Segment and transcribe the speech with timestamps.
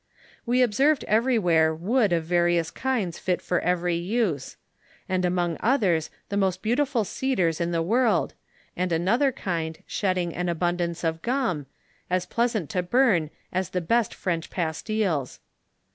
[0.47, 4.57] We observed everywhere wood of various kinds fit for every use;
[5.07, 8.33] and among others the most beautiful cedars in the world,
[8.75, 11.67] and anot* r kind shedding an abundance of gum,
[12.09, 15.37] as pleasant to burn as the best French pastilles.